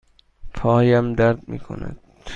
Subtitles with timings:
[0.53, 1.99] پایم درد می کند.